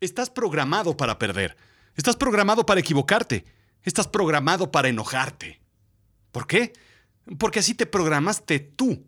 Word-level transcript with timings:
Estás 0.00 0.30
programado 0.30 0.96
para 0.96 1.18
perder. 1.18 1.58
Estás 1.94 2.16
programado 2.16 2.64
para 2.64 2.80
equivocarte. 2.80 3.44
Estás 3.82 4.08
programado 4.08 4.70
para 4.70 4.88
enojarte. 4.88 5.60
¿Por 6.32 6.46
qué? 6.46 6.72
Porque 7.38 7.58
así 7.58 7.74
te 7.74 7.84
programaste 7.84 8.60
tú. 8.60 9.04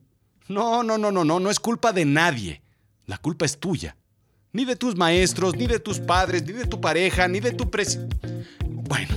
No, 0.48 0.82
no, 0.82 0.98
no, 0.98 1.10
no, 1.10 1.24
no, 1.24 1.40
no 1.40 1.50
es 1.50 1.60
culpa 1.60 1.94
de 1.94 2.04
nadie. 2.04 2.60
La 3.06 3.16
culpa 3.16 3.46
es 3.46 3.58
tuya. 3.58 3.96
Ni 4.52 4.66
de 4.66 4.76
tus 4.76 4.94
maestros, 4.94 5.56
ni 5.56 5.66
de 5.66 5.80
tus 5.80 5.98
padres, 5.98 6.44
ni 6.44 6.52
de 6.52 6.66
tu 6.66 6.78
pareja, 6.78 7.26
ni 7.26 7.40
de 7.40 7.52
tu 7.52 7.70
pres... 7.70 7.98
Bueno, 8.68 9.16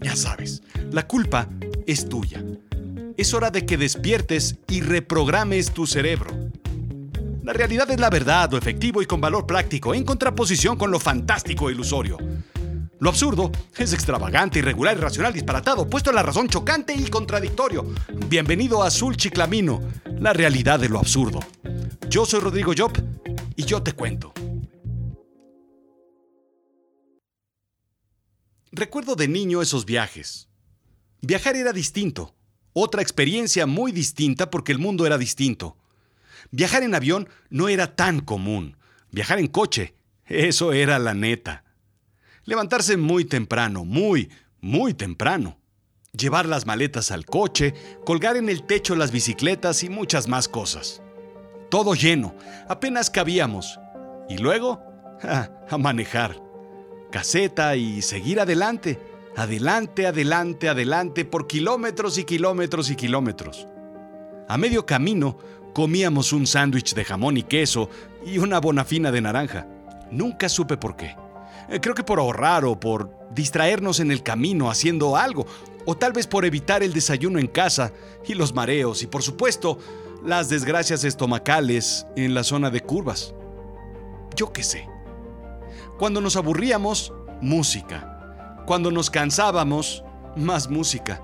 ya 0.00 0.14
sabes, 0.14 0.62
la 0.92 1.08
culpa 1.08 1.48
es 1.88 2.08
tuya. 2.08 2.44
Es 3.16 3.34
hora 3.34 3.50
de 3.50 3.66
que 3.66 3.76
despiertes 3.76 4.58
y 4.68 4.80
reprogrames 4.80 5.72
tu 5.72 5.88
cerebro. 5.88 6.39
La 7.42 7.54
realidad 7.54 7.90
es 7.90 7.98
la 7.98 8.10
verdad, 8.10 8.50
lo 8.50 8.58
efectivo 8.58 9.00
y 9.00 9.06
con 9.06 9.18
valor 9.18 9.46
práctico, 9.46 9.94
en 9.94 10.04
contraposición 10.04 10.76
con 10.76 10.90
lo 10.90 11.00
fantástico 11.00 11.68
e 11.68 11.72
ilusorio. 11.72 12.18
Lo 12.98 13.08
absurdo 13.08 13.50
es 13.78 13.94
extravagante, 13.94 14.58
irregular, 14.58 14.94
irracional, 14.94 15.32
disparatado, 15.32 15.88
puesto 15.88 16.10
en 16.10 16.16
la 16.16 16.22
razón 16.22 16.48
chocante 16.48 16.92
y 16.92 17.08
contradictorio. 17.08 17.86
Bienvenido 18.28 18.82
a 18.82 18.88
Azul 18.88 19.16
Chiclamino, 19.16 19.80
la 20.18 20.34
realidad 20.34 20.78
de 20.78 20.90
lo 20.90 20.98
absurdo. 20.98 21.40
Yo 22.10 22.26
soy 22.26 22.40
Rodrigo 22.40 22.74
Job 22.76 22.92
y 23.56 23.64
yo 23.64 23.82
te 23.82 23.94
cuento. 23.94 24.34
Recuerdo 28.70 29.16
de 29.16 29.28
niño 29.28 29.62
esos 29.62 29.86
viajes. 29.86 30.50
Viajar 31.22 31.56
era 31.56 31.72
distinto, 31.72 32.34
otra 32.74 33.00
experiencia 33.00 33.64
muy 33.66 33.92
distinta 33.92 34.50
porque 34.50 34.72
el 34.72 34.78
mundo 34.78 35.06
era 35.06 35.16
distinto. 35.16 35.78
Viajar 36.50 36.82
en 36.82 36.94
avión 36.94 37.28
no 37.48 37.68
era 37.68 37.94
tan 37.94 38.20
común. 38.20 38.76
Viajar 39.10 39.38
en 39.38 39.46
coche, 39.46 39.94
eso 40.26 40.72
era 40.72 40.98
la 40.98 41.14
neta. 41.14 41.64
Levantarse 42.44 42.96
muy 42.96 43.24
temprano, 43.24 43.84
muy, 43.84 44.30
muy 44.60 44.94
temprano. 44.94 45.58
Llevar 46.12 46.46
las 46.46 46.66
maletas 46.66 47.12
al 47.12 47.24
coche, 47.24 47.74
colgar 48.04 48.36
en 48.36 48.48
el 48.48 48.64
techo 48.64 48.96
las 48.96 49.12
bicicletas 49.12 49.84
y 49.84 49.88
muchas 49.88 50.26
más 50.26 50.48
cosas. 50.48 51.02
Todo 51.70 51.94
lleno, 51.94 52.34
apenas 52.68 53.10
cabíamos. 53.10 53.78
Y 54.28 54.38
luego, 54.38 54.82
a 55.22 55.78
manejar. 55.78 56.42
Caseta 57.12 57.76
y 57.76 58.02
seguir 58.02 58.40
adelante, 58.40 58.98
adelante, 59.36 60.06
adelante, 60.06 60.68
adelante, 60.68 61.24
por 61.24 61.46
kilómetros 61.46 62.18
y 62.18 62.24
kilómetros 62.24 62.90
y 62.90 62.96
kilómetros. 62.96 63.66
A 64.48 64.58
medio 64.58 64.84
camino 64.84 65.38
comíamos 65.72 66.32
un 66.32 66.46
sándwich 66.46 66.94
de 66.94 67.04
jamón 67.04 67.36
y 67.36 67.42
queso 67.42 67.88
y 68.24 68.38
una 68.38 68.60
bonafina 68.60 69.10
de 69.10 69.20
naranja. 69.20 69.66
Nunca 70.10 70.48
supe 70.48 70.76
por 70.76 70.96
qué. 70.96 71.16
Eh, 71.68 71.80
creo 71.80 71.94
que 71.94 72.04
por 72.04 72.18
ahorrar 72.18 72.64
o 72.64 72.78
por 72.78 73.10
distraernos 73.32 74.00
en 74.00 74.10
el 74.10 74.22
camino 74.22 74.70
haciendo 74.70 75.16
algo, 75.16 75.46
o 75.86 75.96
tal 75.96 76.12
vez 76.12 76.26
por 76.26 76.44
evitar 76.44 76.82
el 76.82 76.92
desayuno 76.92 77.38
en 77.38 77.46
casa 77.46 77.92
y 78.26 78.34
los 78.34 78.54
mareos 78.54 79.02
y 79.02 79.06
por 79.06 79.22
supuesto 79.22 79.78
las 80.24 80.48
desgracias 80.48 81.04
estomacales 81.04 82.06
en 82.16 82.34
la 82.34 82.44
zona 82.44 82.70
de 82.70 82.80
curvas. 82.80 83.34
Yo 84.36 84.52
qué 84.52 84.62
sé. 84.62 84.88
Cuando 85.98 86.20
nos 86.20 86.36
aburríamos, 86.36 87.12
música. 87.40 88.62
Cuando 88.66 88.90
nos 88.90 89.10
cansábamos, 89.10 90.04
más 90.36 90.68
música. 90.68 91.22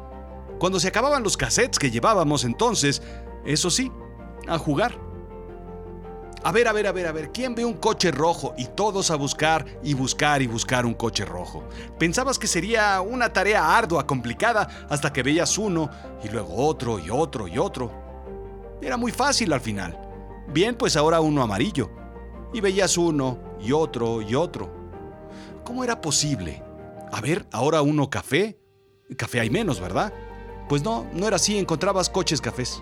Cuando 0.58 0.80
se 0.80 0.88
acababan 0.88 1.22
los 1.22 1.36
cassettes 1.36 1.78
que 1.78 1.90
llevábamos 1.90 2.44
entonces, 2.44 3.02
eso 3.44 3.70
sí, 3.70 3.92
a 4.46 4.58
jugar. 4.58 5.06
A 6.46 6.52
ver, 6.52 6.68
a 6.68 6.72
ver, 6.72 6.86
a 6.86 6.92
ver, 6.92 7.06
a 7.08 7.12
ver, 7.12 7.32
¿quién 7.32 7.56
ve 7.56 7.64
un 7.64 7.74
coche 7.74 8.12
rojo? 8.12 8.54
Y 8.56 8.66
todos 8.66 9.10
a 9.10 9.16
buscar 9.16 9.66
y 9.82 9.94
buscar 9.94 10.42
y 10.42 10.46
buscar 10.46 10.86
un 10.86 10.94
coche 10.94 11.24
rojo. 11.24 11.64
Pensabas 11.98 12.38
que 12.38 12.46
sería 12.46 13.00
una 13.00 13.32
tarea 13.32 13.76
ardua, 13.76 14.06
complicada, 14.06 14.86
hasta 14.88 15.12
que 15.12 15.24
veías 15.24 15.58
uno 15.58 15.90
y 16.22 16.28
luego 16.28 16.54
otro 16.54 17.00
y 17.00 17.10
otro 17.10 17.48
y 17.48 17.58
otro. 17.58 17.90
Era 18.80 18.96
muy 18.96 19.10
fácil 19.10 19.52
al 19.52 19.60
final. 19.60 19.98
Bien, 20.46 20.76
pues 20.76 20.96
ahora 20.96 21.20
uno 21.20 21.42
amarillo. 21.42 21.90
Y 22.52 22.60
veías 22.60 22.96
uno 22.96 23.40
y 23.60 23.72
otro 23.72 24.22
y 24.22 24.36
otro. 24.36 24.70
¿Cómo 25.64 25.82
era 25.82 26.00
posible? 26.00 26.62
A 27.10 27.20
ver, 27.20 27.44
ahora 27.50 27.82
uno 27.82 28.08
café. 28.08 28.56
Café 29.16 29.40
hay 29.40 29.50
menos, 29.50 29.80
¿verdad? 29.80 30.12
Pues 30.68 30.84
no, 30.84 31.08
no 31.12 31.26
era 31.26 31.36
así, 31.36 31.58
encontrabas 31.58 32.08
coches 32.08 32.40
cafés. 32.40 32.80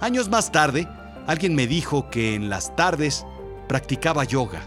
Años 0.00 0.28
más 0.28 0.52
tarde, 0.52 0.88
alguien 1.26 1.54
me 1.54 1.66
dijo 1.66 2.08
que 2.08 2.34
en 2.34 2.48
las 2.48 2.74
tardes 2.76 3.26
practicaba 3.66 4.22
yoga. 4.24 4.62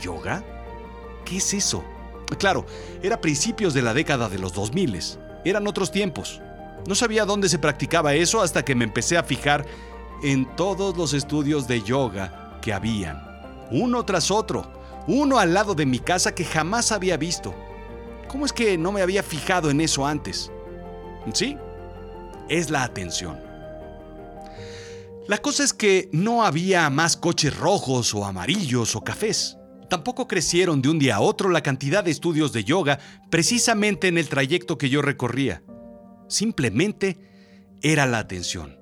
¿Yoga? 0.00 0.42
¿Qué 1.24 1.36
es 1.36 1.52
eso? 1.52 1.84
Claro, 2.38 2.64
era 3.02 3.20
principios 3.20 3.74
de 3.74 3.82
la 3.82 3.92
década 3.92 4.28
de 4.28 4.38
los 4.38 4.54
2000. 4.54 4.98
Eran 5.44 5.66
otros 5.66 5.90
tiempos. 5.90 6.40
No 6.86 6.94
sabía 6.94 7.26
dónde 7.26 7.48
se 7.48 7.58
practicaba 7.58 8.14
eso 8.14 8.40
hasta 8.40 8.64
que 8.64 8.74
me 8.74 8.84
empecé 8.84 9.18
a 9.18 9.22
fijar 9.22 9.66
en 10.22 10.46
todos 10.56 10.96
los 10.96 11.12
estudios 11.12 11.68
de 11.68 11.82
yoga 11.82 12.58
que 12.62 12.72
habían. 12.72 13.22
Uno 13.70 14.04
tras 14.04 14.30
otro. 14.30 14.72
Uno 15.06 15.38
al 15.38 15.52
lado 15.52 15.74
de 15.74 15.86
mi 15.86 15.98
casa 15.98 16.34
que 16.34 16.44
jamás 16.44 16.92
había 16.92 17.16
visto. 17.18 17.54
¿Cómo 18.28 18.46
es 18.46 18.52
que 18.52 18.78
no 18.78 18.92
me 18.92 19.02
había 19.02 19.22
fijado 19.22 19.70
en 19.70 19.80
eso 19.80 20.06
antes? 20.06 20.50
Sí, 21.32 21.56
es 22.48 22.70
la 22.70 22.84
atención. 22.84 23.47
La 25.28 25.36
cosa 25.36 25.62
es 25.62 25.74
que 25.74 26.08
no 26.10 26.42
había 26.42 26.88
más 26.88 27.18
coches 27.18 27.54
rojos 27.54 28.14
o 28.14 28.24
amarillos 28.24 28.96
o 28.96 29.04
cafés. 29.04 29.58
Tampoco 29.90 30.26
crecieron 30.26 30.80
de 30.80 30.88
un 30.88 30.98
día 30.98 31.16
a 31.16 31.20
otro 31.20 31.50
la 31.50 31.62
cantidad 31.62 32.02
de 32.02 32.10
estudios 32.10 32.54
de 32.54 32.64
yoga 32.64 32.98
precisamente 33.28 34.08
en 34.08 34.16
el 34.16 34.30
trayecto 34.30 34.78
que 34.78 34.88
yo 34.88 35.02
recorría. 35.02 35.62
Simplemente 36.30 37.18
era 37.82 38.06
la 38.06 38.20
atención. 38.20 38.78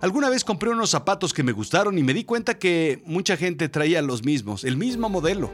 Alguna 0.00 0.30
vez 0.30 0.42
compré 0.42 0.70
unos 0.70 0.90
zapatos 0.90 1.32
que 1.32 1.44
me 1.44 1.52
gustaron 1.52 1.96
y 1.96 2.02
me 2.02 2.12
di 2.12 2.24
cuenta 2.24 2.58
que 2.58 3.00
mucha 3.06 3.36
gente 3.36 3.68
traía 3.68 4.02
los 4.02 4.24
mismos, 4.24 4.64
el 4.64 4.76
mismo 4.76 5.10
modelo. 5.10 5.48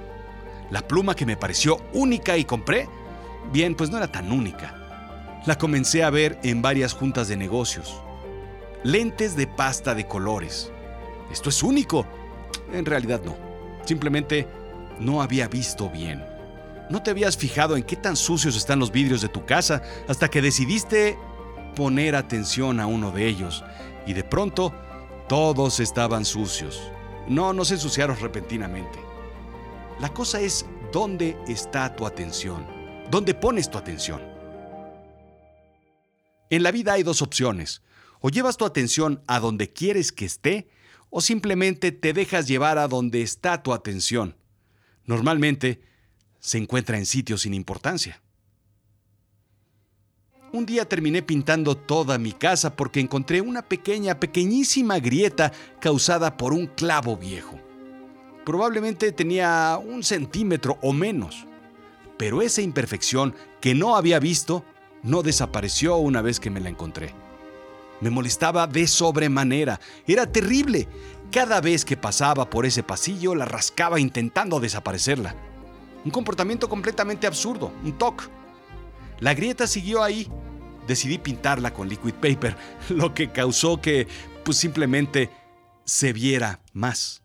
La 0.71 0.89
pluma 0.89 1.17
que 1.17 1.27
me 1.27 1.37
pareció 1.37 1.83
única 1.93 2.39
y 2.39 2.47
compré, 2.47 2.89
bien, 3.53 3.75
pues 3.75 3.91
no 3.91 3.99
era 3.99 4.11
tan 4.11 4.33
única. 4.33 5.43
La 5.45 5.59
comencé 5.59 6.03
a 6.03 6.09
ver 6.09 6.41
en 6.43 6.63
varias 6.63 6.95
juntas 6.95 7.29
de 7.29 7.37
negocios 7.37 8.01
lentes 8.88 9.37
de 9.37 9.47
pasta 9.47 9.94
de 9.94 10.06
colores. 10.06 10.72
Esto 11.31 11.50
es 11.50 11.62
único. 11.62 12.06
En 12.72 12.87
realidad 12.87 13.21
no. 13.22 13.37
Simplemente 13.84 14.49
no 14.99 15.21
había 15.21 15.47
visto 15.47 15.91
bien. 15.91 16.25
No 16.88 17.03
te 17.03 17.10
habías 17.10 17.37
fijado 17.37 17.77
en 17.77 17.82
qué 17.82 17.97
tan 17.97 18.16
sucios 18.16 18.56
están 18.56 18.78
los 18.78 18.91
vidrios 18.91 19.21
de 19.21 19.28
tu 19.28 19.44
casa 19.44 19.82
hasta 20.09 20.31
que 20.31 20.41
decidiste 20.41 21.19
poner 21.77 22.16
atención 22.16 22.81
a 22.81 22.87
uno 22.87 23.10
de 23.10 23.27
ellos. 23.27 23.62
Y 24.06 24.15
de 24.15 24.25
pronto, 24.25 24.72
todos 25.28 25.81
estaban 25.81 26.25
sucios. 26.25 26.91
No, 27.28 27.53
no 27.53 27.66
se 27.66 27.75
ensuciaron 27.75 28.19
repentinamente. 28.19 28.98
La 30.00 30.09
cosa 30.15 30.41
es 30.41 30.65
dónde 30.93 31.37
está 31.47 31.94
tu 31.94 32.06
atención. 32.06 32.66
¿Dónde 33.10 33.34
pones 33.34 33.71
tu 33.71 33.77
atención? 33.77 34.22
En 36.48 36.62
la 36.62 36.71
vida 36.71 36.94
hay 36.94 37.03
dos 37.03 37.21
opciones. 37.21 37.82
O 38.21 38.31
llevas 38.31 38.56
tu 38.56 38.65
atención 38.65 39.23
a 39.27 39.41
donde 39.41 39.73
quieres 39.73 40.12
que 40.12 40.25
esté, 40.25 40.69
o 41.11 41.21
simplemente 41.21 41.93
te 41.93 42.12
dejas 42.12 42.47
llevar 42.47 42.79
a 42.79 42.89
donde 42.89 43.23
está 43.23 43.62
tu 43.62 43.73
atención. 43.73 44.37
Normalmente 45.05 45.81
se 46.39 46.59
encuentra 46.59 46.99
en 46.99 47.07
sitios 47.07 47.43
sin 47.43 47.55
importancia. 47.55 48.21
Un 50.53 50.65
día 50.65 50.89
terminé 50.89 51.23
pintando 51.23 51.77
toda 51.77 52.17
mi 52.17 52.33
casa 52.33 52.75
porque 52.75 53.01
encontré 53.01 53.41
una 53.43 53.62
pequeña, 53.62 54.19
pequeñísima 54.19 54.99
grieta 54.99 55.53
causada 55.78 56.37
por 56.37 56.55
un 56.55 56.67
clavo 56.67 57.17
viejo. 57.17 57.61
Probablemente 58.47 59.13
tenía 59.13 59.78
un 59.83 60.03
centímetro 60.03 60.78
o 60.81 60.95
menos, 60.95 61.47
pero 62.16 62.41
esa 62.41 62.63
imperfección 62.63 63.34
que 63.60 63.75
no 63.75 63.95
había 63.95 64.19
visto 64.21 64.65
no 65.03 65.22
desapareció 65.22 65.97
una 65.97 66.22
vez 66.22 66.41
que 66.41 66.51
me 66.51 66.60
la 66.60 66.71
encontré. 66.71 67.15
Me 68.00 68.10
molestaba 68.10 68.66
de 68.66 68.86
sobremanera. 68.86 69.80
Era 70.06 70.30
terrible. 70.30 70.89
Cada 71.30 71.60
vez 71.60 71.84
que 71.84 71.97
pasaba 71.97 72.48
por 72.48 72.65
ese 72.65 72.83
pasillo 72.83 73.34
la 73.34 73.45
rascaba 73.45 74.00
intentando 74.00 74.60
desaparecerla. 74.60 75.34
Un 76.04 76.10
comportamiento 76.10 76.68
completamente 76.68 77.27
absurdo, 77.27 77.72
un 77.84 77.98
toque. 77.98 78.24
La 79.21 79.34
grieta 79.34 79.66
siguió 79.66 80.03
ahí. 80.03 80.30
Decidí 80.86 81.18
pintarla 81.18 81.74
con 81.74 81.89
liquid 81.89 82.15
paper, 82.15 82.56
lo 82.89 83.12
que 83.12 83.30
causó 83.30 83.80
que 83.80 84.06
pues 84.44 84.56
simplemente 84.56 85.30
se 85.84 86.12
viera 86.12 86.60
más. 86.72 87.22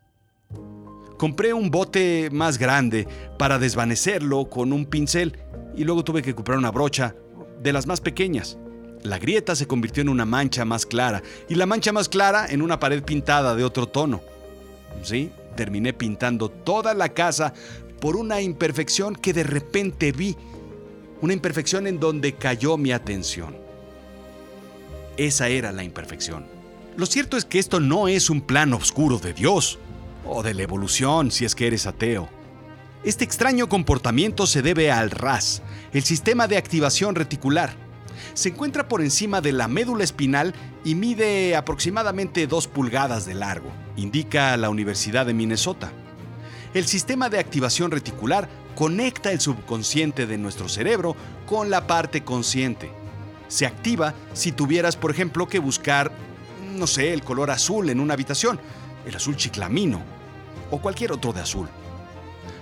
Compré 1.18 1.54
un 1.54 1.72
bote 1.72 2.30
más 2.32 2.58
grande 2.58 3.08
para 3.38 3.60
desvanecerlo 3.60 4.50
con 4.50 4.74
un 4.74 4.86
pincel 4.86 5.38
y 5.76 5.86
luego 5.86 6.04
tuve 6.04 6.22
que 6.22 6.36
comprar 6.36 6.58
una 6.58 6.72
brocha 6.72 7.16
de 7.62 7.72
las 7.72 7.88
más 7.88 8.02
pequeñas. 8.02 8.58
La 9.04 9.20
grieta 9.20 9.56
se 9.56 9.68
convirtió 9.68 10.02
en 10.02 10.10
una 10.10 10.26
mancha 10.26 10.66
más 10.66 10.86
clara 10.86 11.22
y 11.50 11.56
la 11.56 11.66
mancha 11.66 11.92
más 11.92 12.08
clara 12.08 12.48
en 12.48 12.62
una 12.62 12.80
pared 12.80 13.04
pintada 13.04 13.56
de 13.56 13.64
otro 13.64 13.88
tono. 13.88 14.22
Sí, 15.04 15.30
terminé 15.56 15.94
pintando 15.94 16.50
toda 16.50 16.94
la 16.94 17.10
casa 17.10 17.54
por 18.00 18.16
una 18.16 18.42
imperfección 18.42 19.16
que 19.16 19.34
de 19.34 19.44
repente 19.44 20.12
vi, 20.12 20.36
una 21.22 21.34
imperfección 21.34 21.88
en 21.88 22.00
donde 22.00 22.34
cayó 22.34 22.78
mi 22.78 22.92
atención. 22.92 23.56
Esa 25.18 25.48
era 25.50 25.72
la 25.72 25.84
imperfección. 25.84 26.46
Lo 26.96 27.06
cierto 27.06 27.38
es 27.38 27.46
que 27.46 27.60
esto 27.60 27.80
no 27.80 28.08
es 28.08 28.30
un 28.30 28.42
plan 28.42 28.74
oscuro 28.74 29.20
de 29.20 29.34
Dios 29.34 29.80
o 30.26 30.44
de 30.44 30.54
la 30.54 30.64
evolución 30.64 31.32
si 31.32 31.46
es 31.46 31.56
que 31.56 31.68
eres 31.68 31.88
ateo. 31.88 32.30
Este 33.04 33.26
extraño 33.26 33.68
comportamiento 33.68 34.48
se 34.48 34.62
debe 34.62 34.92
al 34.92 35.12
RAS, 35.12 35.62
el 35.92 36.04
sistema 36.04 36.48
de 36.48 36.58
activación 36.58 37.16
reticular. 37.16 37.83
Se 38.34 38.50
encuentra 38.50 38.88
por 38.88 39.02
encima 39.02 39.42
de 39.42 39.52
la 39.52 39.68
médula 39.68 40.04
espinal 40.04 40.54
y 40.84 40.96
mide 40.96 41.56
aproximadamente 41.56 42.48
2 42.48 42.68
pulgadas 42.68 43.26
de 43.26 43.34
largo, 43.34 43.72
indica 43.96 44.56
la 44.58 44.70
Universidad 44.70 45.26
de 45.26 45.34
Minnesota. 45.34 45.92
El 46.74 46.86
sistema 46.86 47.30
de 47.30 47.40
activación 47.40 47.92
reticular 47.92 48.50
conecta 48.76 49.32
el 49.32 49.40
subconsciente 49.40 50.26
de 50.26 50.38
nuestro 50.38 50.68
cerebro 50.68 51.16
con 51.46 51.70
la 51.70 51.86
parte 51.86 52.24
consciente. 52.24 52.92
Se 53.48 53.68
activa 53.68 54.16
si 54.34 54.52
tuvieras, 54.52 54.96
por 54.96 55.12
ejemplo, 55.12 55.48
que 55.48 55.60
buscar, 55.60 56.12
no 56.76 56.88
sé, 56.88 57.14
el 57.14 57.24
color 57.24 57.52
azul 57.52 57.90
en 57.90 58.00
una 58.00 58.16
habitación, 58.16 58.60
el 59.06 59.16
azul 59.16 59.36
chiclamino 59.36 60.02
o 60.72 60.82
cualquier 60.82 61.12
otro 61.12 61.34
de 61.34 61.42
azul. 61.42 61.68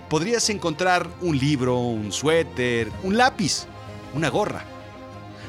Podrías 0.10 0.50
encontrar 0.50 1.08
un 1.22 1.38
libro, 1.38 1.78
un 1.78 2.12
suéter, 2.12 2.92
un 3.04 3.16
lápiz, 3.16 3.66
una 4.14 4.30
gorra. 4.30 4.66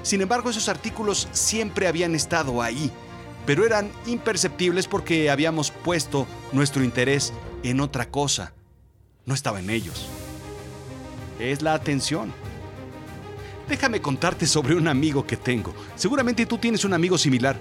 Sin 0.02 0.20
embargo, 0.20 0.50
esos 0.50 0.68
artículos 0.68 1.28
siempre 1.32 1.86
habían 1.86 2.14
estado 2.14 2.60
ahí, 2.62 2.90
pero 3.46 3.64
eran 3.64 3.90
imperceptibles 4.06 4.86
porque 4.86 5.30
habíamos 5.30 5.70
puesto 5.70 6.26
nuestro 6.52 6.82
interés 6.82 7.32
en 7.62 7.80
otra 7.80 8.08
cosa. 8.08 8.52
No 9.26 9.34
estaba 9.34 9.60
en 9.60 9.70
ellos. 9.70 10.06
Es 11.38 11.62
la 11.62 11.74
atención. 11.74 12.32
Déjame 13.68 14.00
contarte 14.00 14.46
sobre 14.46 14.74
un 14.74 14.88
amigo 14.88 15.26
que 15.26 15.36
tengo. 15.36 15.72
Seguramente 15.96 16.46
tú 16.46 16.58
tienes 16.58 16.84
un 16.84 16.92
amigo 16.92 17.16
similar. 17.16 17.56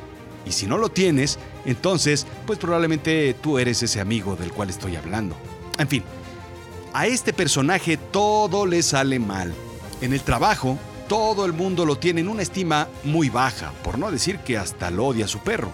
Y 0.45 0.51
si 0.51 0.65
no 0.65 0.77
lo 0.77 0.89
tienes, 0.89 1.37
entonces, 1.65 2.25
pues 2.47 2.57
probablemente 2.57 3.35
tú 3.35 3.59
eres 3.59 3.83
ese 3.83 4.01
amigo 4.01 4.35
del 4.35 4.51
cual 4.51 4.71
estoy 4.71 4.95
hablando. 4.95 5.35
En 5.77 5.87
fin, 5.87 6.03
a 6.93 7.05
este 7.05 7.31
personaje 7.31 7.97
todo 7.97 8.65
le 8.65 8.81
sale 8.81 9.19
mal. 9.19 9.53
En 10.01 10.13
el 10.13 10.21
trabajo, 10.21 10.79
todo 11.11 11.45
el 11.45 11.51
mundo 11.51 11.85
lo 11.85 11.97
tiene 11.97 12.21
en 12.21 12.29
una 12.29 12.41
estima 12.41 12.87
muy 13.03 13.27
baja, 13.27 13.73
por 13.83 13.99
no 13.99 14.09
decir 14.09 14.37
que 14.37 14.57
hasta 14.57 14.89
lo 14.91 15.07
odia 15.07 15.25
a 15.25 15.27
su 15.27 15.39
perro. 15.39 15.69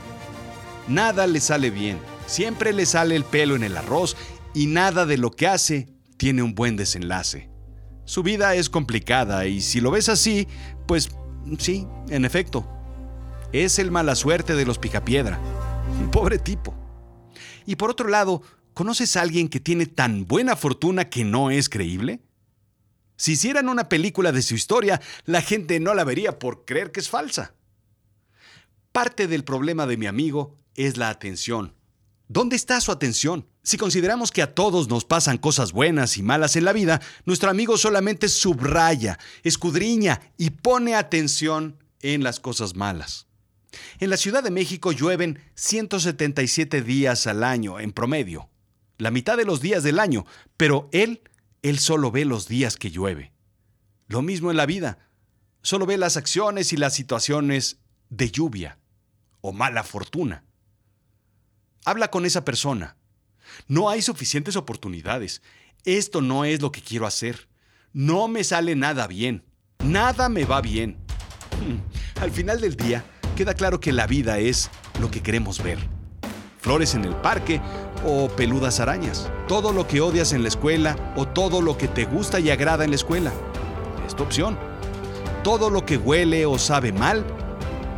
Nada 0.88 1.28
le 1.28 1.39
sale 1.39 1.69
bien, 1.69 2.00
siempre 2.25 2.74
le 2.74 2.88
sale 2.88 3.16
el 3.16 3.24
pelo 3.24 3.56
en 3.56 3.62
el 3.62 3.78
arroz 3.78 4.18
y 4.56 4.66
nada 4.66 5.06
de 5.06 5.19
lo 5.19 5.30
que 5.30 5.45
hace 5.45 5.89
tiene 6.18 6.42
un 6.42 6.56
buen 6.56 6.75
desenlace. 6.75 7.51
Su 8.04 8.24
vida 8.24 8.56
es 8.56 8.68
complicada 8.68 9.45
y 9.45 9.62
si 9.62 9.80
lo 9.80 9.92
ves 9.92 10.10
así, 10.10 10.48
pues 10.88 11.12
sí, 11.60 11.86
en 12.10 12.25
efecto, 12.25 12.68
es 13.54 13.78
el 13.78 13.92
mala 13.92 14.16
suerte 14.16 14.56
de 14.56 14.66
los 14.66 14.80
picapiedra. 14.80 15.40
Pobre 16.12 16.40
tipo. 16.40 16.74
Y 17.68 17.75
por 17.75 17.92
otro 17.92 18.10
lado, 18.10 18.42
¿conoces 18.74 19.16
a 19.16 19.22
alguien 19.22 19.50
que 19.50 19.60
tiene 19.60 19.86
tan 19.86 20.25
buena 20.25 20.56
fortuna 20.56 21.12
que 21.12 21.24
no 21.24 21.51
es 21.51 21.69
creíble? 21.69 22.22
Si 23.18 23.34
hicieran 23.34 23.68
una 23.68 23.90
película 23.90 24.31
de 24.31 24.42
su 24.42 24.56
historia, 24.56 25.02
la 25.25 25.42
gente 25.42 25.80
no 25.80 25.94
la 25.94 26.04
vería 26.04 26.40
por 26.40 26.66
creer 26.66 26.92
que 26.92 27.00
es 27.00 27.10
falsa. 27.10 27.54
Parte 28.92 29.28
del 29.28 29.44
problema 29.44 29.86
de 29.88 29.98
mi 29.98 30.06
amigo 30.06 30.58
es 30.75 30.98
la 30.98 31.10
atención. 31.10 31.74
¿Dónde 32.30 32.56
está 32.56 32.80
su 32.80 32.92
atención? 32.92 33.48
Si 33.64 33.78
consideramos 33.78 34.31
que 34.31 34.42
a 34.42 34.54
todos 34.54 34.88
nos 34.90 35.06
pasan 35.06 35.38
cosas 35.38 35.72
buenas 35.72 36.18
y 36.18 36.24
malas 36.24 36.56
en 36.56 36.66
la 36.66 36.74
vida, 36.74 37.02
nuestro 37.25 37.50
amigo 37.50 37.78
solamente 37.78 38.30
subraya, 38.30 39.18
escudriña 39.44 40.22
y 40.38 40.52
pone 40.52 40.96
atención 40.96 41.78
en 42.02 42.24
las 42.24 42.40
cosas 42.40 42.75
malas. 42.75 43.28
En 44.00 44.10
la 44.10 44.18
Ciudad 44.18 44.44
de 44.44 44.52
México 44.52 44.92
llueven 44.92 45.40
177 45.56 46.81
días 46.81 47.28
al 47.28 47.44
año 47.44 47.80
en 47.80 47.92
promedio, 47.92 48.50
la 48.98 49.12
mitad 49.12 49.38
de 49.38 49.46
los 49.46 49.62
días 49.62 49.84
del 49.84 50.00
año, 50.00 50.25
pero 50.56 50.90
él, 50.92 51.22
él 51.62 51.80
solo 51.80 52.12
ve 52.12 52.25
los 52.25 52.48
días 52.48 52.77
que 52.77 52.92
llueve. 52.92 53.33
Lo 54.07 54.21
mismo 54.21 54.51
en 54.51 54.57
la 54.57 54.65
vida, 54.65 55.00
solo 55.62 55.86
ve 55.86 55.98
las 55.98 56.18
acciones 56.18 56.71
y 56.74 56.77
las 56.77 56.94
situaciones 56.94 57.80
de 58.09 58.31
lluvia 58.31 58.80
o 59.42 59.51
mala 59.51 59.83
fortuna. 59.83 60.44
Habla 61.86 62.09
con 62.09 62.25
esa 62.25 62.44
persona. 62.44 62.98
No 63.68 63.89
hay 63.89 64.01
suficientes 64.01 64.56
oportunidades. 64.56 65.42
Esto 65.83 66.21
no 66.21 66.45
es 66.45 66.62
lo 66.62 66.71
que 66.71 66.81
quiero 66.81 67.06
hacer. 67.06 67.48
No 67.94 68.27
me 68.27 68.44
sale 68.44 68.75
nada 68.75 69.07
bien. 69.07 69.45
Nada 69.80 70.30
me 70.30 70.45
va 70.45 70.62
bien. 70.62 70.98
Al 72.21 72.31
final 72.31 72.59
del 72.59 72.75
día, 72.75 73.06
queda 73.36 73.54
claro 73.54 73.80
que 73.80 73.92
la 73.92 74.07
vida 74.07 74.39
es 74.39 74.69
lo 75.00 75.09
que 75.09 75.21
queremos 75.21 75.63
ver. 75.63 75.80
Flores 76.59 76.95
en 76.95 77.06
el 77.06 77.15
parque 77.15 77.62
o 78.05 78.27
peludas 78.29 78.79
arañas. 78.79 79.29
Todo 79.47 79.71
lo 79.71 79.88
que 79.88 80.01
odias 80.01 80.33
en 80.33 80.41
la 80.41 80.49
escuela 80.49 81.13
o 81.15 81.27
todo 81.27 81.61
lo 81.61 81.77
que 81.77 81.88
te 81.88 82.05
gusta 82.05 82.39
y 82.39 82.49
agrada 82.49 82.83
en 82.83 82.91
la 82.91 82.95
escuela. 82.95 83.31
Es 84.05 84.15
tu 84.15 84.23
opción. 84.23 84.57
Todo 85.44 85.69
lo 85.69 85.85
que 85.85 85.97
huele 85.97 86.45
o 86.45 86.57
sabe 86.57 86.91
mal 86.91 87.25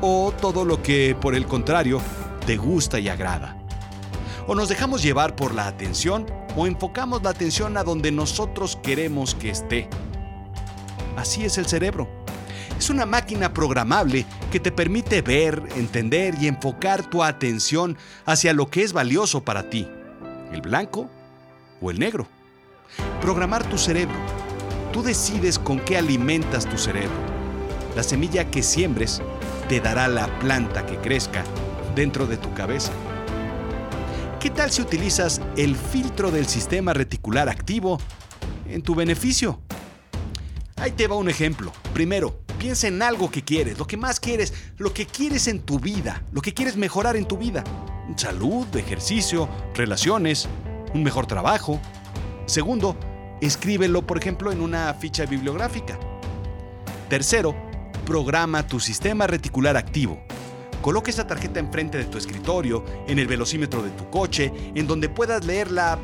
o 0.02 0.32
todo 0.40 0.66
lo 0.66 0.82
que, 0.82 1.16
por 1.20 1.36
el 1.36 1.46
contrario, 1.46 2.02
te 2.46 2.58
gusta 2.58 3.00
y 3.00 3.10
agrada. 3.10 3.58
O 4.48 4.56
nos 4.56 4.70
dejamos 4.70 5.04
llevar 5.04 5.36
por 5.36 5.54
la 5.54 5.68
atención 5.68 6.26
o 6.56 6.68
enfocamos 6.68 7.22
la 7.24 7.30
atención 7.30 7.78
a 7.78 7.84
donde 7.84 8.12
nosotros 8.12 8.78
queremos 8.82 9.36
que 9.36 9.52
esté. 9.52 9.90
Así 11.16 11.46
es 11.46 11.58
el 11.58 11.66
cerebro. 11.66 12.19
Es 12.80 12.90
una 12.90 13.06
máquina 13.06 13.54
programable 13.54 14.26
que 14.54 14.62
te 14.62 14.72
permite 14.72 15.22
ver, 15.22 15.62
entender 15.76 16.36
y 16.40 16.48
enfocar 16.48 17.10
tu 17.10 17.26
atención 17.26 17.98
hacia 18.26 18.54
lo 18.54 18.68
que 18.68 18.84
es 18.84 18.94
valioso 18.94 19.44
para 19.44 19.70
ti, 19.70 19.86
el 20.54 20.62
blanco 20.62 21.10
o 21.82 21.92
el 21.92 22.00
negro. 22.00 22.26
Programar 23.20 23.68
tu 23.68 23.78
cerebro. 23.78 24.16
Tú 24.94 25.04
decides 25.04 25.60
con 25.60 25.82
qué 25.82 25.98
alimentas 25.98 26.70
tu 26.70 26.78
cerebro. 26.78 27.12
La 27.98 28.04
semilla 28.04 28.50
que 28.50 28.64
siembres 28.64 29.22
te 29.68 29.82
dará 29.82 30.08
la 30.08 30.28
planta 30.40 30.86
que 30.86 30.96
crezca 31.00 31.44
dentro 31.96 32.28
de 32.28 32.38
tu 32.38 32.54
cabeza. 32.54 32.94
¿Qué 34.40 34.50
tal 34.50 34.72
si 34.72 34.82
utilizas 34.82 35.42
el 35.58 35.76
filtro 35.76 36.32
del 36.32 36.48
sistema 36.48 36.94
reticular 36.94 37.50
activo 37.50 38.00
en 38.70 38.82
tu 38.82 38.96
beneficio? 38.96 39.60
Ahí 40.78 40.92
te 40.92 41.08
va 41.08 41.18
un 41.18 41.28
ejemplo. 41.28 41.74
Primero, 41.94 42.40
piensa 42.60 42.88
en 42.88 43.02
algo 43.02 43.32
que 43.32 43.42
quieres, 43.42 43.80
lo 43.80 43.88
que 43.88 43.98
más 43.98 44.20
quieres, 44.20 44.54
lo 44.78 44.94
que 44.94 45.08
quieres 45.08 45.48
en 45.48 45.62
tu 45.62 45.80
vida, 45.80 46.22
lo 46.32 46.42
que 46.42 46.54
quieres 46.54 46.76
mejorar 46.76 47.16
en 47.16 47.26
tu 47.26 47.38
vida. 47.38 47.64
Salud, 48.18 48.68
ejercicio, 48.76 49.48
relaciones, 49.74 50.48
un 50.94 51.02
mejor 51.02 51.26
trabajo. 51.26 51.80
Segundo, 52.46 52.98
escríbelo, 53.42 54.06
por 54.06 54.18
ejemplo, 54.18 54.52
en 54.52 54.62
una 54.62 54.94
ficha 54.94 55.26
bibliográfica. 55.26 55.98
Tercero, 57.10 57.56
programa 58.06 58.68
tu 58.68 58.80
sistema 58.80 59.26
reticular 59.26 59.78
activo. 59.78 60.22
Coloca 60.82 61.10
esa 61.12 61.28
tarjeta 61.28 61.60
enfrente 61.60 61.98
de 61.98 62.06
tu 62.06 62.18
escritorio, 62.18 62.84
en 63.08 63.20
el 63.20 63.28
velocímetro 63.28 63.82
de 63.82 63.92
tu 63.92 64.10
coche, 64.10 64.52
en 64.76 64.86
donde 64.86 65.10
puedas 65.10 65.46
leerla 65.46 65.98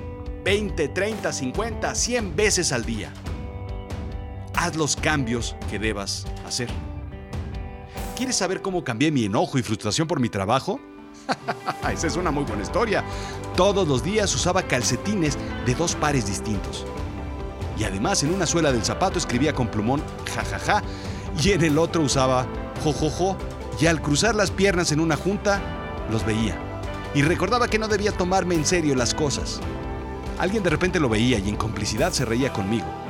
20, 0.43 0.88
30, 0.89 1.33
50, 1.33 1.95
100 1.95 2.35
veces 2.35 2.71
al 2.71 2.85
día 2.85 3.12
haz 4.57 4.75
los 4.75 4.95
cambios 4.95 5.55
que 5.69 5.79
debas 5.79 6.25
hacer. 6.45 6.69
¿Quieres 8.15 8.35
saber 8.35 8.62
cómo 8.62 8.83
cambié 8.83 9.12
mi 9.12 9.25
enojo 9.25 9.57
y 9.57 9.63
frustración 9.63 10.07
por 10.07 10.19
mi 10.19 10.29
trabajo? 10.29 10.79
Esa 11.91 12.07
es 12.07 12.15
una 12.15 12.31
muy 12.31 12.43
buena 12.43 12.63
historia. 12.63 13.03
Todos 13.55 13.88
los 13.88 14.03
días 14.03 14.33
usaba 14.33 14.63
calcetines 14.63 15.38
de 15.65 15.75
dos 15.75 15.95
pares 15.95 16.25
distintos. 16.25 16.85
Y 17.77 17.83
además 17.83 18.24
en 18.24 18.33
una 18.33 18.45
suela 18.45 18.71
del 18.71 18.85
zapato 18.85 19.17
escribía 19.17 19.53
con 19.53 19.67
plumón 19.67 20.01
jajaja 20.33 20.81
y 21.43 21.51
en 21.51 21.63
el 21.63 21.77
otro 21.77 22.03
usaba 22.03 22.47
jojojo 22.83 23.38
y 23.79 23.88
al 23.88 24.01
cruzar 24.01 24.35
las 24.35 24.51
piernas 24.51 24.91
en 24.91 25.01
una 25.01 25.17
junta 25.17 25.62
los 26.09 26.25
veía. 26.25 26.57
Y 27.13 27.21
recordaba 27.21 27.67
que 27.67 27.79
no 27.79 27.88
debía 27.88 28.12
tomarme 28.12 28.55
en 28.55 28.65
serio 28.65 28.95
las 28.95 29.13
cosas. 29.13 29.59
Alguien 30.38 30.63
de 30.63 30.69
repente 30.69 31.00
lo 31.00 31.09
veía 31.09 31.39
y 31.39 31.50
en 31.50 31.55
complicidad 31.55 32.12
se 32.12 32.25
reía 32.25 32.51
conmigo. 32.53 33.04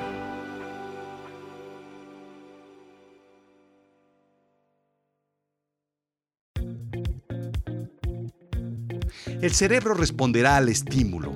El 9.45 9.53
cerebro 9.53 9.93
responderá 9.93 10.57
al 10.57 10.69
estímulo, 10.69 11.33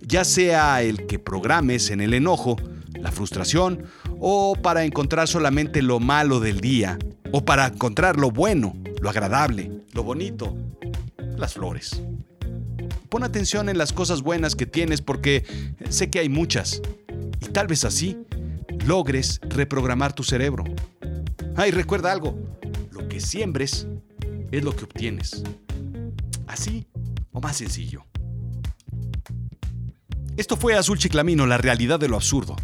ya 0.00 0.24
sea 0.24 0.82
el 0.82 1.06
que 1.06 1.18
programes 1.18 1.90
en 1.90 2.00
el 2.00 2.14
enojo, 2.14 2.56
la 2.94 3.12
frustración, 3.12 3.84
o 4.18 4.56
para 4.56 4.84
encontrar 4.84 5.28
solamente 5.28 5.82
lo 5.82 6.00
malo 6.00 6.40
del 6.40 6.60
día, 6.60 6.98
o 7.32 7.44
para 7.44 7.66
encontrar 7.66 8.18
lo 8.18 8.30
bueno, 8.30 8.74
lo 9.02 9.10
agradable, 9.10 9.70
lo 9.92 10.02
bonito, 10.02 10.56
las 11.36 11.54
flores. 11.54 12.02
Pon 13.10 13.24
atención 13.24 13.68
en 13.68 13.76
las 13.76 13.92
cosas 13.92 14.22
buenas 14.22 14.56
que 14.56 14.66
tienes 14.66 15.02
porque 15.02 15.44
sé 15.90 16.08
que 16.08 16.20
hay 16.20 16.28
muchas. 16.28 16.80
Y 17.40 17.46
tal 17.46 17.66
vez 17.66 17.84
así 17.84 18.16
logres 18.86 19.40
reprogramar 19.42 20.14
tu 20.14 20.22
cerebro. 20.22 20.64
Ay, 21.56 21.72
recuerda 21.72 22.10
algo, 22.10 22.38
lo 22.90 23.06
que 23.08 23.20
siembres 23.20 23.86
es 24.50 24.64
lo 24.64 24.74
que 24.74 24.84
obtienes. 24.84 25.42
Así 26.46 26.86
o 27.32 27.40
más 27.40 27.56
sencillo. 27.56 28.04
Esto 30.36 30.56
fue 30.56 30.74
Azul 30.74 30.98
Chiclamino, 30.98 31.46
la 31.46 31.58
realidad 31.58 32.00
de 32.00 32.08
lo 32.08 32.16
absurdo. 32.16 32.56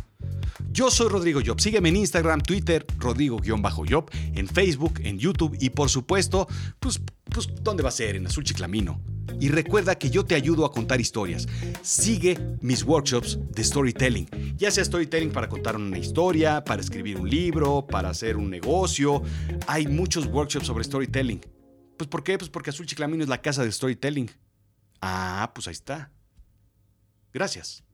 Yo 0.77 0.91
soy 0.91 1.09
Rodrigo 1.09 1.41
Job. 1.45 1.59
Sígueme 1.59 1.89
en 1.89 1.97
Instagram, 1.97 2.43
Twitter, 2.43 2.87
Rodrigo-Job, 2.99 4.11
en 4.35 4.47
Facebook, 4.47 5.01
en 5.03 5.19
YouTube 5.19 5.57
y 5.59 5.71
por 5.71 5.89
supuesto, 5.89 6.47
pues, 6.79 7.01
pues, 7.25 7.49
¿dónde 7.63 7.83
va 7.83 7.89
a 7.89 7.93
ser? 7.93 8.17
En 8.17 8.27
Azul 8.27 8.45
Chiclamino. 8.45 9.01
Y 9.41 9.49
recuerda 9.49 9.95
que 9.97 10.11
yo 10.11 10.25
te 10.25 10.35
ayudo 10.35 10.65
a 10.65 10.73
contar 10.73 11.01
historias. 11.01 11.49
Sigue 11.83 12.39
mis 12.61 12.83
workshops 12.83 13.39
de 13.51 13.65
storytelling. 13.65 14.29
Ya 14.57 14.71
sea 14.71 14.85
storytelling 14.85 15.31
para 15.31 15.49
contar 15.49 15.77
una 15.77 15.99
historia, 15.99 16.63
para 16.65 16.81
escribir 16.83 17.19
un 17.19 17.29
libro, 17.29 17.87
para 17.87 18.11
hacer 18.11 18.37
un 18.37 18.51
negocio. 18.51 19.23
Hay 19.67 19.87
muchos 19.87 20.27
workshops 20.27 20.67
sobre 20.67 20.85
storytelling. 20.85 21.41
Pues 21.97 22.09
¿por 22.09 22.23
qué? 22.23 22.37
Pues 22.37 22.51
porque 22.51 22.71
Azul 22.71 22.87
Chiclamino 22.87 23.23
es 23.23 23.29
la 23.29 23.41
casa 23.41 23.65
de 23.65 23.73
storytelling. 23.73 24.31
Ah, 25.01 25.51
pues 25.55 25.67
ahí 25.69 25.73
está. 25.73 26.11
Gracias. 27.33 27.86